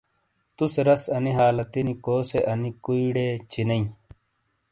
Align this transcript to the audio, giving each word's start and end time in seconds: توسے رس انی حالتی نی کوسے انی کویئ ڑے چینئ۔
توسے 0.55 0.81
رس 0.87 1.03
انی 1.15 1.31
حالتی 1.37 1.81
نی 1.85 1.93
کوسے 2.05 2.39
انی 2.51 2.71
کویئ 2.83 3.07
ڑے 3.15 3.27
چینئ۔ 3.51 3.81